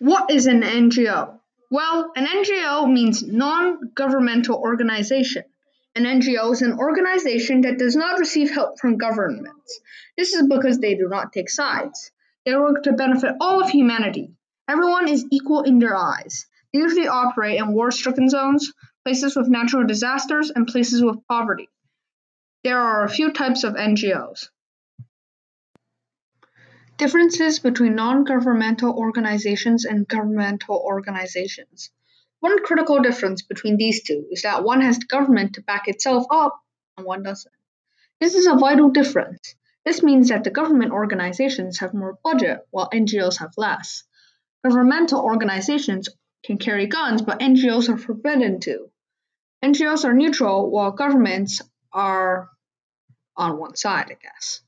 What 0.00 0.30
is 0.30 0.46
an 0.46 0.62
NGO? 0.62 1.38
Well, 1.70 2.10
an 2.16 2.24
NGO 2.24 2.90
means 2.90 3.22
non-governmental 3.22 4.56
organization. 4.56 5.44
An 5.94 6.04
NGO 6.04 6.52
is 6.52 6.62
an 6.62 6.78
organization 6.78 7.60
that 7.60 7.76
does 7.76 7.96
not 7.96 8.18
receive 8.18 8.50
help 8.50 8.80
from 8.80 8.96
governments. 8.96 9.80
This 10.16 10.32
is 10.32 10.48
because 10.48 10.78
they 10.78 10.94
do 10.94 11.06
not 11.10 11.34
take 11.34 11.50
sides. 11.50 12.12
They 12.46 12.56
work 12.56 12.84
to 12.84 12.94
benefit 12.94 13.34
all 13.42 13.62
of 13.62 13.68
humanity. 13.68 14.32
Everyone 14.66 15.06
is 15.06 15.26
equal 15.30 15.64
in 15.64 15.78
their 15.80 15.94
eyes. 15.94 16.46
They 16.72 16.78
usually 16.78 17.06
operate 17.06 17.58
in 17.58 17.74
war-stricken 17.74 18.30
zones, 18.30 18.72
places 19.04 19.36
with 19.36 19.50
natural 19.50 19.86
disasters, 19.86 20.50
and 20.50 20.66
places 20.66 21.04
with 21.04 21.26
poverty. 21.28 21.68
There 22.64 22.80
are 22.80 23.04
a 23.04 23.10
few 23.10 23.32
types 23.32 23.64
of 23.64 23.74
NGOs. 23.74 24.48
Differences 27.00 27.60
between 27.60 27.94
non-governmental 27.94 28.92
organizations 28.92 29.86
and 29.86 30.06
governmental 30.06 30.76
organizations. 30.76 31.90
One 32.40 32.62
critical 32.62 33.00
difference 33.00 33.40
between 33.40 33.78
these 33.78 34.02
two 34.02 34.26
is 34.30 34.42
that 34.42 34.64
one 34.64 34.82
has 34.82 34.98
the 34.98 35.06
government 35.06 35.54
to 35.54 35.62
back 35.62 35.88
itself 35.88 36.26
up 36.30 36.60
and 36.98 37.06
one 37.06 37.22
doesn't. 37.22 37.54
This 38.20 38.34
is 38.34 38.46
a 38.46 38.54
vital 38.54 38.90
difference. 38.90 39.54
This 39.82 40.02
means 40.02 40.28
that 40.28 40.44
the 40.44 40.50
government 40.50 40.92
organizations 40.92 41.78
have 41.78 41.94
more 41.94 42.18
budget 42.22 42.66
while 42.70 42.90
NGOs 42.90 43.38
have 43.38 43.54
less. 43.56 44.04
Governmental 44.62 45.22
organizations 45.22 46.10
can 46.42 46.58
carry 46.58 46.86
guns, 46.86 47.22
but 47.22 47.40
NGOs 47.40 47.88
are 47.88 47.96
forbidden 47.96 48.60
to. 48.60 48.90
NGOs 49.64 50.04
are 50.04 50.12
neutral 50.12 50.70
while 50.70 50.90
governments 50.90 51.62
are 51.94 52.50
on 53.38 53.58
one 53.58 53.74
side, 53.74 54.10
I 54.10 54.18
guess. 54.20 54.60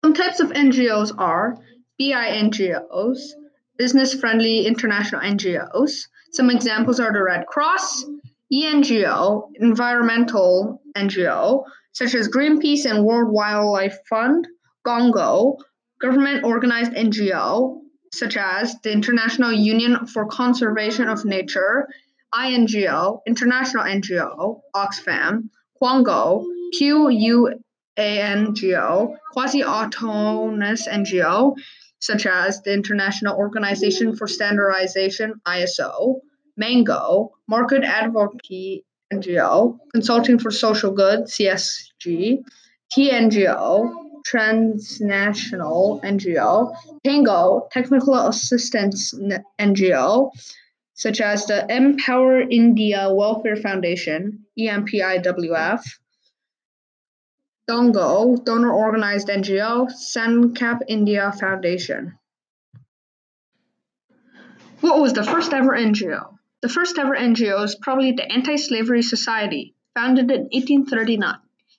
Some 0.00 0.14
types 0.14 0.40
of 0.40 0.50
NGOs 0.50 1.12
are 1.18 1.56
BINGOs, 2.00 3.34
business 3.76 4.14
friendly 4.14 4.66
international 4.66 5.20
NGOs. 5.20 6.08
Some 6.32 6.48
examples 6.48 6.98
are 6.98 7.12
the 7.12 7.22
Red 7.22 7.46
Cross, 7.46 8.06
ENGO, 8.50 9.50
environmental 9.56 10.80
NGO, 10.96 11.64
such 11.92 12.14
as 12.14 12.28
Greenpeace 12.28 12.86
and 12.86 13.04
World 13.04 13.32
Wildlife 13.32 13.98
Fund, 14.08 14.48
GONGO, 14.84 15.58
government 16.00 16.44
organized 16.44 16.92
NGO, 16.92 17.80
such 18.12 18.36
as 18.36 18.80
the 18.82 18.92
International 18.92 19.52
Union 19.52 20.06
for 20.06 20.26
Conservation 20.26 21.08
of 21.08 21.24
Nature, 21.24 21.88
INGO, 22.34 23.20
International 23.26 23.84
NGO, 23.84 24.60
Oxfam, 24.74 25.50
Quango, 25.80 26.44
QU 26.78 27.58
ANGO, 27.96 29.16
quasi-autonomous 29.32 30.88
NGO, 30.88 31.54
such 31.98 32.26
as 32.26 32.62
the 32.62 32.72
International 32.72 33.36
Organization 33.36 34.16
for 34.16 34.26
Standardization 34.26 35.34
(ISO), 35.46 36.20
Mango, 36.56 37.32
Market 37.46 37.84
Advocacy 37.84 38.84
NGO, 39.12 39.78
Consulting 39.92 40.38
for 40.38 40.50
Social 40.50 40.90
Good 40.92 41.24
(CSG), 41.24 42.42
TNGO, 42.96 43.92
Transnational 44.24 46.00
NGO, 46.02 46.74
Tango, 47.04 47.68
Technical 47.70 48.14
Assistance 48.28 49.12
NGO, 49.58 50.30
such 50.94 51.20
as 51.20 51.44
the 51.46 51.66
Empower 51.70 52.40
India 52.40 53.12
Welfare 53.12 53.56
Foundation 53.56 54.46
(EMPIWF), 54.58 55.82
Dongo, 57.72 58.36
donor 58.44 58.70
organized 58.70 59.28
NGO, 59.28 59.88
Sancap 59.90 60.80
India 60.88 61.32
Foundation. 61.32 62.18
What 64.82 65.00
was 65.00 65.14
the 65.14 65.24
first 65.24 65.54
ever 65.54 65.70
NGO? 65.70 66.36
The 66.60 66.68
first 66.68 66.98
ever 66.98 67.16
NGO 67.16 67.64
is 67.64 67.74
probably 67.74 68.12
the 68.12 68.30
Anti 68.30 68.56
Slavery 68.56 69.00
Society, 69.00 69.74
founded 69.94 70.30
in 70.30 70.42
1839. 70.52 71.36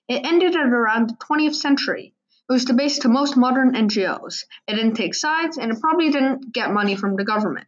It 0.10 0.26
ended 0.26 0.56
at 0.56 0.66
around 0.66 1.12
the 1.12 1.18
20th 1.18 1.54
century. 1.54 2.16
It 2.50 2.52
was 2.52 2.66
the 2.66 2.74
base 2.74 2.98
to 3.00 3.08
most 3.08 3.38
modern 3.38 3.76
NGOs. 3.76 4.46
It 4.68 4.74
didn't 4.74 4.96
take 4.96 5.14
sides, 5.14 5.60
and 5.60 5.72
it 5.72 5.80
probably 5.80 6.10
didn't 6.10 6.52
get 6.52 6.74
money 6.74 6.96
from 6.96 7.18
the 7.18 7.24
government. 7.24 7.68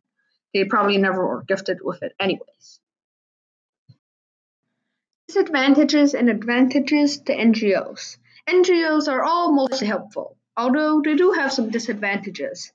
They 0.52 0.66
probably 0.66 0.98
never 0.98 1.28
were 1.28 1.44
gifted 1.44 1.78
with 1.80 2.02
it, 2.02 2.14
anyways. 2.20 2.80
Disadvantages 5.28 6.14
and 6.14 6.30
advantages 6.30 7.20
to 7.22 7.36
NGOs. 7.36 8.18
NGOs 8.48 9.08
are 9.12 9.24
all 9.24 9.52
mostly 9.52 9.88
helpful, 9.88 10.38
although 10.56 11.02
they 11.02 11.16
do 11.16 11.32
have 11.32 11.52
some 11.52 11.72
disadvantages. 11.72 12.72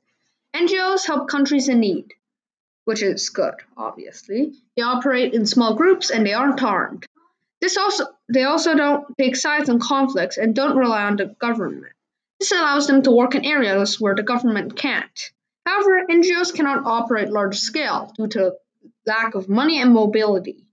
NGOs 0.55 1.07
help 1.07 1.29
countries 1.29 1.69
in 1.69 1.79
need, 1.79 2.13
which 2.87 3.03
is 3.03 3.29
good, 3.31 3.55
obviously. 3.77 4.53
They 4.77 4.83
operate 4.83 5.33
in 5.33 5.47
small 5.47 5.75
groups 5.75 6.11
and 6.11 6.27
they 6.27 6.33
aren't 6.33 6.63
armed. 6.63 7.07
This 7.61 7.77
also 7.77 8.07
they 8.29 8.43
also 8.43 8.75
don't 8.75 9.17
take 9.17 9.37
sides 9.37 9.69
in 9.69 9.79
conflicts 9.79 10.37
and 10.37 10.55
don't 10.55 10.77
rely 10.77 11.05
on 11.05 11.17
the 11.17 11.27
government. 11.27 11.93
This 12.41 12.51
allows 12.51 12.87
them 12.89 13.03
to 13.03 13.13
work 13.13 13.35
in 13.37 13.45
areas 13.45 14.01
where 14.01 14.17
the 14.17 14.25
government 14.25 14.77
can't. 14.77 15.31
However, 15.65 16.05
NGOs 16.11 16.53
cannot 16.55 16.85
operate 16.85 17.31
large 17.31 17.59
scale 17.59 18.13
due 18.17 18.29
to 18.29 18.57
lack 19.07 19.35
of 19.35 19.49
money 19.49 19.81
and 19.81 19.93
mobility. 19.93 20.67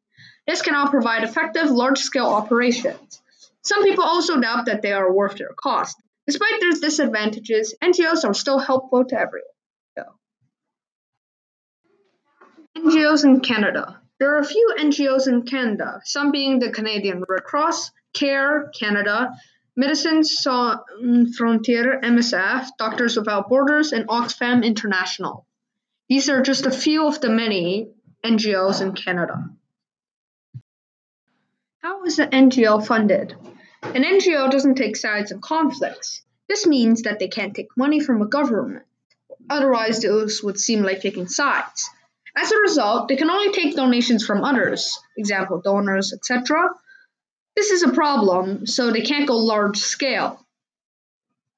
This 0.47 0.62
cannot 0.62 0.91
provide 0.91 1.24
effective 1.24 1.69
large-scale 1.69 2.25
operations. 2.25 3.22
Some 3.62 3.84
people 3.84 4.03
also 4.03 4.40
doubt 4.40 4.66
that 4.68 4.81
they 4.81 4.94
are 4.94 5.13
worth 5.13 5.38
their 5.38 5.53
cost. 5.62 6.02
Despite 6.25 6.62
their 6.62 6.72
disadvantages, 6.72 7.75
NGOs 7.84 8.24
are 8.24 8.34
still 8.34 8.59
helpful 8.59 9.06
to 9.06 9.16
everyone. 9.16 9.52
NGOs 12.78 13.25
in 13.25 13.40
Canada. 13.40 14.00
There 14.19 14.36
are 14.36 14.40
a 14.40 14.46
few 14.46 14.75
NGOs 14.78 15.28
in 15.28 15.44
Canada, 15.44 16.00
some 16.03 16.31
being 16.31 16.59
the 16.59 16.72
Canadian 16.72 17.24
Red 17.28 17.44
Cross, 17.44 17.91
CARE 18.13 18.72
Canada, 18.80 19.31
Medecins 19.80 20.25
Sans 20.25 20.80
Frontières 21.38 22.03
MSF, 22.03 22.68
Doctors 22.78 23.18
Without 23.18 23.50
Borders, 23.50 23.94
and 23.94 24.07
Oxfam 24.07 24.63
International. 24.63 25.46
These 26.07 26.30
are 26.30 26.41
just 26.41 26.66
a 26.66 26.72
few 26.72 27.07
of 27.07 27.19
the 27.19 27.30
many 27.30 27.90
NGOs 28.24 28.81
in 28.81 28.94
Canada. 28.94 29.50
How 31.88 32.03
is 32.03 32.20
an 32.20 32.31
NGO 32.31 32.86
funded? 32.86 33.34
An 33.81 34.03
NGO 34.03 34.52
doesn't 34.52 34.75
take 34.75 34.98
sides 34.98 35.31
in 35.31 35.40
conflicts. 35.40 36.22
This 36.50 36.68
means 36.68 37.03
that 37.03 37.18
they 37.18 37.30
can't 37.30 37.56
take 37.56 37.78
money 37.78 38.02
from 38.02 38.22
a 38.22 38.28
government. 38.28 38.84
Otherwise, 39.50 40.02
those 40.02 40.44
would 40.44 40.59
seem 40.59 40.84
like 40.84 41.00
taking 41.00 41.30
sides. 41.30 41.90
As 42.36 42.52
a 42.52 42.58
result, 42.58 43.08
they 43.08 43.16
can 43.16 43.30
only 43.30 43.53
take 43.53 43.78
donations 43.78 44.25
from 44.25 44.44
others, 44.44 45.00
example 45.16 45.62
donors, 45.62 46.12
etc. 46.12 46.72
This 47.56 47.72
is 47.72 47.84
a 47.84 47.94
problem, 47.94 48.68
so 48.68 48.92
they 48.92 49.04
can't 49.04 49.25
go 49.25 49.38
large 49.38 49.78
scale. 49.78 50.46